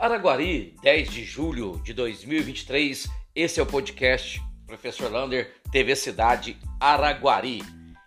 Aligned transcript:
Araguari, 0.00 0.74
10 0.80 1.10
de 1.10 1.24
julho 1.24 1.78
de 1.84 1.92
2023. 1.92 3.06
Esse 3.34 3.60
é 3.60 3.62
o 3.62 3.66
podcast 3.66 4.42
Professor 4.66 5.12
Lander, 5.12 5.52
TV 5.70 5.94
Cidade 5.94 6.56
Araguari. 6.80 7.62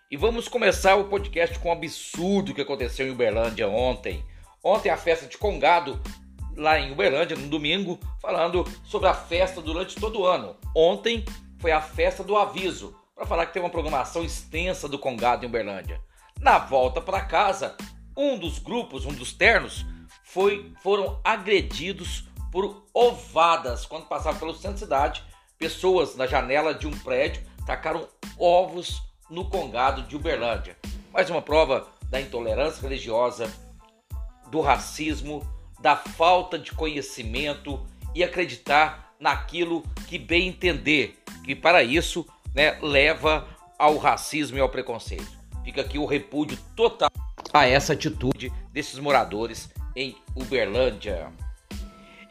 E 0.10 0.18
vamos 0.18 0.48
começar 0.48 0.96
o 0.96 1.04
podcast 1.04 1.60
com 1.60 1.70
um 1.70 1.74
absurdo 1.74 2.52
que 2.52 2.62
aconteceu 2.62 3.06
em 3.06 3.12
Uberlândia 3.12 3.70
ontem. 3.70 4.26
Ontem 4.64 4.90
a 4.90 4.98
festa 4.98 5.28
de 5.28 5.38
Congado 5.38 6.02
lá 6.58 6.80
em 6.80 6.92
Uberlândia 6.92 7.38
no 7.38 7.48
domingo, 7.48 8.00
falando 8.20 8.66
sobre 8.84 9.08
a 9.08 9.14
festa 9.14 9.62
durante 9.62 9.96
todo 9.96 10.22
o 10.22 10.26
ano. 10.26 10.56
Ontem 10.76 11.24
foi 11.60 11.72
a 11.72 11.80
festa 11.80 12.24
do 12.24 12.36
aviso, 12.36 12.96
para 13.14 13.28
falar 13.28 13.46
que 13.46 13.54
tem 13.54 13.62
uma 13.62 13.70
programação 13.70 14.26
extensa 14.26 14.90
do 14.90 14.98
Congado 14.98 15.46
em 15.46 15.48
Uberlândia. 15.48 16.02
Na 16.40 16.58
volta 16.58 17.00
para 17.00 17.22
casa, 17.22 17.78
um 18.18 18.36
dos 18.36 18.58
grupos, 18.58 19.06
um 19.06 19.14
dos 19.14 19.32
ternos, 19.32 19.86
foi, 20.24 20.74
foram 20.82 21.20
agredidos 21.24 22.26
por 22.52 22.84
ovadas 22.94 23.86
quando 23.86 24.08
passavam 24.08 24.40
pelo 24.40 24.54
centro 24.54 24.72
da 24.72 24.78
cidade. 24.78 25.24
Pessoas 25.58 26.16
na 26.16 26.26
janela 26.26 26.74
de 26.74 26.88
um 26.88 26.98
prédio 27.00 27.44
tacaram 27.66 28.08
ovos 28.38 29.02
no 29.30 29.50
congado 29.50 30.04
de 30.04 30.16
Uberlândia. 30.16 30.78
Mais 31.12 31.30
uma 31.30 31.42
prova 31.42 31.88
da 32.10 32.20
intolerância 32.20 32.82
religiosa, 32.82 33.52
do 34.50 34.62
racismo, 34.62 35.48
da 35.80 35.96
falta 35.96 36.58
de 36.58 36.72
conhecimento 36.72 37.86
e 38.16 38.24
acreditar 38.24 39.16
naquilo 39.20 39.84
que 40.08 40.18
bem 40.18 40.50
entender, 40.50 41.22
que 41.44 41.56
para 41.56 41.84
isso 41.84 42.26
né, 42.54 42.78
leva 42.82 43.48
ao 43.80 43.98
racismo 43.98 44.58
e 44.58 44.62
ao 44.62 44.70
preconceito. 44.70 45.32
Fica 45.64 45.82
aqui 45.82 45.98
o 45.98 46.06
repúdio 46.06 46.58
total 46.76 47.10
a 47.54 47.66
essa 47.66 47.94
atitude 47.94 48.52
desses 48.72 49.00
moradores 49.00 49.70
em 49.96 50.16
Uberlândia. 50.36 51.32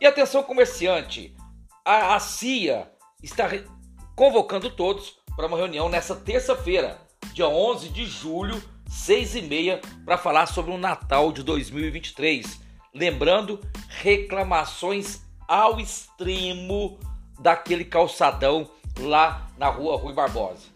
E 0.01 0.07
atenção 0.07 0.43
comerciante, 0.43 1.35
a, 1.85 2.15
a 2.15 2.21
CIA 2.21 2.91
está 3.23 3.49
convocando 4.15 4.71
todos 4.71 5.17
para 5.37 5.47
uma 5.47 5.57
reunião 5.57 5.89
nessa 5.89 6.15
terça-feira, 6.15 7.01
dia 7.33 7.49
11 7.49 7.89
de 7.89 8.05
julho, 8.05 8.63
6 8.89 9.37
e 9.37 9.43
meia, 9.43 9.81
para 10.05 10.19
falar 10.19 10.47
sobre 10.47 10.73
o 10.73 10.79
Natal 10.79 11.33
de 11.33 11.43
2023. 11.43 12.61
Lembrando, 12.95 13.61
reclamações 13.89 15.23
ao 15.49 15.81
extremo 15.81 16.99
daquele 17.41 17.85
calçadão 17.85 18.71
lá 18.99 19.49
na 19.57 19.69
rua 19.69 19.97
Rui 19.97 20.13
Barbosa. 20.13 20.67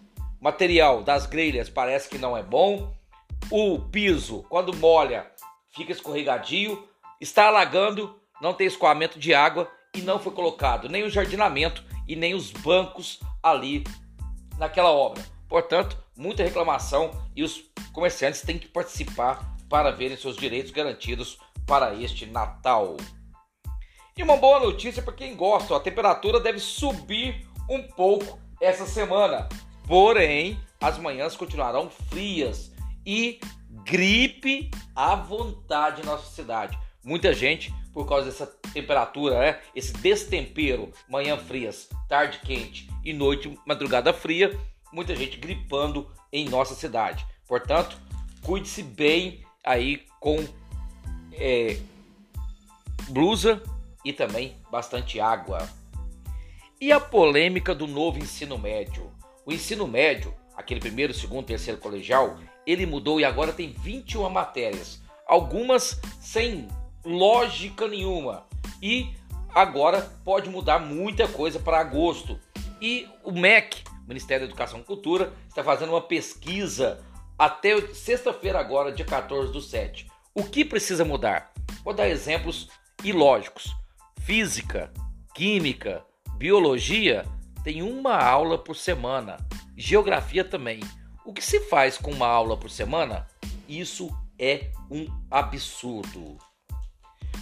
Material 0.41 1.03
das 1.03 1.27
grelhas 1.27 1.69
parece 1.69 2.09
que 2.09 2.19
não 2.19 2.37
é 2.37 2.43
bom. 2.43 2.95
O 3.51 3.79
piso, 3.79 4.45
quando 4.49 4.77
molha, 4.77 5.27
fica 5.77 5.93
escorregadio, 5.93 6.89
está 7.21 7.47
alagando, 7.47 8.19
não 8.41 8.55
tem 8.55 8.67
escoamento 8.67 9.19
de 9.19 9.35
água 9.35 9.71
e 9.95 10.01
não 10.01 10.19
foi 10.19 10.33
colocado 10.33 10.89
nem 10.89 11.05
o 11.05 11.11
jardinamento 11.11 11.85
e 12.09 12.17
nem 12.17 12.35
os 12.35 12.51
bancos 12.51 13.21
ali 13.43 13.85
naquela 14.59 14.91
obra. 14.91 15.23
Portanto, 15.49 15.97
muita 16.17 16.43
reclamação 16.43 17.11
e 17.37 17.43
os 17.43 17.71
comerciantes 17.93 18.41
têm 18.41 18.59
que 18.59 18.69
participar 18.69 19.57
para 19.69 19.91
verem 19.91 20.17
seus 20.17 20.37
direitos 20.37 20.73
garantidos 20.73 21.39
para 21.67 21.95
este 21.95 22.27
Natal. 22.27 22.97
E 24.17 24.23
uma 24.23 24.37
boa 24.37 24.61
notícia 24.61 25.03
para 25.03 25.13
quem 25.13 25.37
gosta: 25.37 25.77
a 25.77 25.81
temperatura 25.81 26.41
deve 26.41 26.59
subir 26.59 27.47
um 27.69 27.83
pouco 27.83 28.39
essa 28.61 28.87
semana, 28.87 29.49
porém 29.87 30.59
as 30.81 30.99
manhãs 30.99 31.37
continuarão 31.37 31.91
frias 31.91 32.73
e 33.05 33.41
gripe 33.85 34.71
à 34.95 35.15
vontade 35.15 36.03
em 36.03 36.05
nossa 36.05 36.35
cidade. 36.35 36.79
Muita 37.05 37.33
gente, 37.33 37.73
por 37.93 38.09
causa 38.09 38.27
dessa 38.27 38.47
temperatura, 38.73 39.39
né? 39.39 39.61
esse 39.75 39.93
destempero, 39.93 40.91
manhã 41.09 41.37
frias, 41.37 41.89
tarde 42.09 42.41
quente 42.41 42.89
e 43.05 43.13
noite, 43.13 43.57
madrugada 43.65 44.13
fria, 44.13 44.59
muita 44.93 45.15
gente 45.15 45.37
gripando 45.37 46.11
em 46.33 46.49
nossa 46.49 46.75
cidade. 46.75 47.25
Portanto, 47.47 47.97
cuide-se 48.43 48.83
bem 48.83 49.45
aí 49.65 50.05
com 50.21 50.37
é, 51.33 51.79
blusa 53.09 53.63
e 54.05 54.13
também 54.13 54.57
bastante 54.71 55.21
água. 55.21 55.69
E 56.81 56.93
a 56.93 57.01
polêmica 57.01 57.75
do 57.75 57.87
novo 57.87 58.19
ensino 58.19 58.59
médio? 58.59 59.11
O 59.45 59.53
ensino 59.53 59.87
médio, 59.87 60.35
aquele 60.57 60.81
primeiro, 60.81 61.13
segundo, 61.13 61.47
terceiro 61.47 61.79
colegial, 61.79 62.39
ele 62.67 62.87
mudou 62.87 63.21
e 63.21 63.25
agora 63.25 63.53
tem 63.53 63.73
21 63.73 64.29
matérias, 64.31 65.01
algumas 65.27 66.01
sem 66.21 66.67
lógica 67.05 67.87
nenhuma. 67.87 68.47
E 68.83 69.15
agora 69.55 70.03
pode 70.25 70.51
mudar 70.51 70.79
muita 70.79 71.29
coisa 71.29 71.59
para 71.59 71.79
agosto. 71.79 72.39
E 72.81 73.09
o 73.23 73.33
MEC, 73.33 73.85
Ministério 74.07 74.47
da 74.47 74.51
Educação 74.51 74.81
e 74.81 74.85
Cultura, 74.85 75.33
está 75.49 75.63
fazendo 75.63 75.91
uma 75.91 76.03
pesquisa 76.03 77.05
até 77.39 77.81
sexta-feira 77.95 78.59
agora, 78.59 78.93
dia 78.93 79.05
14 79.05 79.53
do 79.53 79.61
7. 79.61 80.07
O 80.35 80.45
que 80.45 80.65
precisa 80.65 81.05
mudar? 81.05 81.53
Vou 81.85 81.95
dar 81.95 82.09
exemplos 82.09 82.69
ilógicos. 83.05 83.75
Física, 84.21 84.93
química, 85.35 86.05
biologia 86.37 87.25
tem 87.63 87.83
uma 87.83 88.17
aula 88.17 88.59
por 88.59 88.77
semana. 88.77 89.37
Geografia 89.77 90.43
também. 90.43 90.81
O 91.23 91.35
que 91.35 91.45
se 91.45 91.61
faz 91.61 91.99
com 91.99 92.11
uma 92.11 92.27
aula 92.27 92.57
por 92.57 92.71
semana? 92.71 93.27
Isso 93.69 94.09
é 94.39 94.71
um 94.91 95.07
absurdo. 95.31 96.39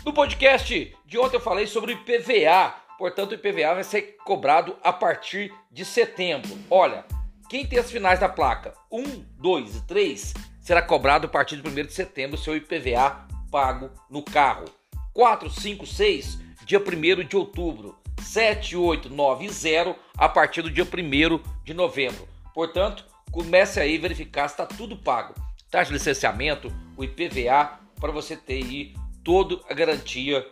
No 0.04 0.12
podcast 0.12 0.96
de 1.06 1.18
ontem 1.18 1.36
eu 1.36 1.40
falei 1.40 1.66
sobre 1.68 1.92
IPVA, 1.92 2.74
portanto 2.98 3.30
o 3.30 3.34
IPVA 3.34 3.74
vai 3.74 3.84
ser 3.84 4.16
cobrado 4.24 4.76
a 4.82 4.92
partir 4.92 5.54
de 5.70 5.84
setembro. 5.84 6.58
Olha, 6.68 7.04
quem 7.48 7.64
tem 7.64 7.78
as 7.78 7.90
finais 7.90 8.18
da 8.18 8.28
placa 8.28 8.74
1, 8.90 9.02
2 9.38 9.76
e 9.76 9.80
3 9.82 10.34
será 10.60 10.82
cobrado 10.82 11.26
a 11.26 11.30
partir 11.30 11.60
de 11.60 11.68
1 11.68 11.72
de 11.86 11.92
setembro 11.92 12.36
seu 12.36 12.56
IPVA 12.56 13.28
pago 13.48 13.90
no 14.10 14.22
carro. 14.22 14.64
4, 15.12 15.48
5, 15.48 15.86
6, 15.86 16.38
dia 16.66 16.80
1 16.80 17.24
de 17.28 17.36
outubro. 17.36 17.96
7, 18.24 18.76
8, 18.76 19.10
9 19.10 19.44
e 19.44 19.48
0 19.48 19.94
a 20.16 20.28
partir 20.28 20.62
do 20.62 20.70
dia 20.70 20.84
1 20.84 21.40
de 21.64 21.74
novembro. 21.74 22.26
Portanto, 22.54 23.04
comece 23.30 23.78
aí 23.78 23.96
a 23.96 24.00
verificar 24.00 24.48
se 24.48 24.54
está 24.54 24.66
tudo 24.66 24.96
pago. 24.96 25.34
Taxa 25.70 25.88
de 25.88 25.94
licenciamento, 25.94 26.72
o 26.96 27.04
IPVA, 27.04 27.78
para 28.00 28.12
você 28.12 28.36
ter 28.36 28.64
aí 28.64 28.94
toda 29.22 29.60
a 29.68 29.74
garantia 29.74 30.46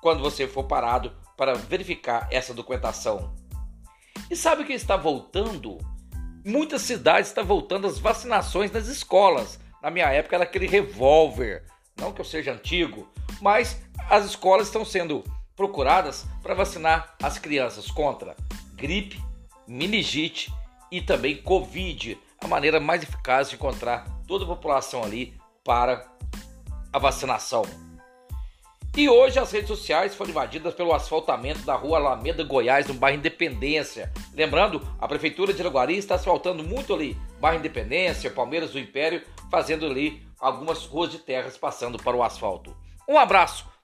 quando 0.00 0.22
você 0.22 0.46
for 0.46 0.64
parado 0.64 1.12
para 1.36 1.54
verificar 1.54 2.28
essa 2.30 2.54
documentação. 2.54 3.34
E 4.30 4.36
sabe 4.36 4.62
o 4.62 4.66
que 4.66 4.72
está 4.72 4.96
voltando? 4.96 5.78
Muitas 6.44 6.82
cidades 6.82 7.28
estão 7.28 7.44
voltando 7.44 7.86
as 7.86 7.98
vacinações 7.98 8.70
nas 8.70 8.86
escolas. 8.86 9.58
Na 9.82 9.90
minha 9.90 10.06
época 10.06 10.36
era 10.36 10.44
aquele 10.44 10.66
revólver. 10.66 11.64
Não 11.96 12.12
que 12.12 12.20
eu 12.20 12.24
seja 12.24 12.52
antigo, 12.52 13.08
mas 13.40 13.80
as 14.10 14.24
escolas 14.24 14.66
estão 14.66 14.84
sendo 14.84 15.24
procuradas 15.56 16.26
para 16.42 16.54
vacinar 16.54 17.16
as 17.22 17.38
crianças 17.38 17.90
contra 17.90 18.36
gripe, 18.74 19.20
meningite 19.66 20.52
e 20.92 21.00
também 21.00 21.36
Covid, 21.36 22.18
a 22.40 22.46
maneira 22.46 22.78
mais 22.78 23.02
eficaz 23.02 23.48
de 23.48 23.56
encontrar 23.56 24.06
toda 24.26 24.44
a 24.44 24.48
população 24.48 25.02
ali 25.02 25.34
para 25.64 26.06
a 26.92 26.98
vacinação. 26.98 27.62
E 28.96 29.10
hoje 29.10 29.38
as 29.38 29.52
redes 29.52 29.68
sociais 29.68 30.14
foram 30.14 30.30
invadidas 30.30 30.72
pelo 30.72 30.94
asfaltamento 30.94 31.60
da 31.60 31.74
rua 31.74 31.98
Alameda 31.98 32.42
Goiás, 32.42 32.86
no 32.86 32.94
bairro 32.94 33.18
Independência. 33.18 34.10
Lembrando, 34.32 34.80
a 34.98 35.06
prefeitura 35.06 35.52
de 35.52 35.60
Araguari 35.60 35.98
está 35.98 36.14
asfaltando 36.14 36.64
muito 36.64 36.94
ali, 36.94 37.14
bairro 37.38 37.58
Independência, 37.58 38.30
Palmeiras 38.30 38.70
do 38.70 38.78
Império, 38.78 39.22
fazendo 39.50 39.84
ali 39.84 40.26
algumas 40.40 40.86
ruas 40.86 41.10
de 41.10 41.18
terras 41.18 41.58
passando 41.58 41.98
para 41.98 42.16
o 42.16 42.22
asfalto. 42.22 42.74
Um 43.06 43.18
abraço 43.18 43.66